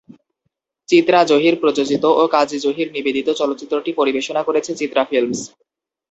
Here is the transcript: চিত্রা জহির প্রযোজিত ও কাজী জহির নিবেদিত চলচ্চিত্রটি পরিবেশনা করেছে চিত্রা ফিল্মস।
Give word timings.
চিত্রা 0.89 1.19
জহির 1.23 1.55
প্রযোজিত 1.61 2.03
ও 2.13 2.23
কাজী 2.27 2.57
জহির 2.65 2.87
নিবেদিত 2.95 3.27
চলচ্চিত্রটি 3.39 3.91
পরিবেশনা 3.99 4.41
করেছে 4.47 4.71
চিত্রা 4.79 5.03
ফিল্মস। 5.09 5.39